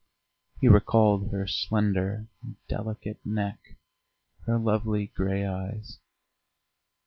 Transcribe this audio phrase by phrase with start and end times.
[0.59, 2.25] He recalled her slender,
[2.67, 3.75] delicate neck,
[4.47, 5.99] her lovely grey eyes.